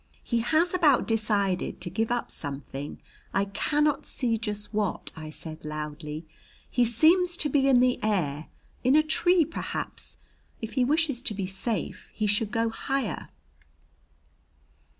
[0.23, 2.99] "He has about decided to give up something
[3.35, 6.25] I cannot see just what," I said loudly.
[6.67, 8.47] "He seems to be in the air,
[8.83, 10.17] in a tree, perhaps.
[10.59, 13.29] If he wishes to be safe he should go higher."